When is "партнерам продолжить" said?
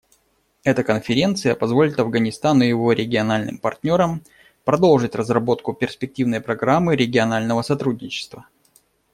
3.59-5.13